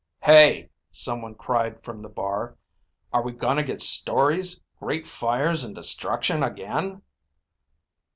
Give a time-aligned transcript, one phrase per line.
[0.23, 2.57] "Hey," someone cried from the bar.
[3.13, 7.03] "Are we gonna get stories, great fires and destruction again?"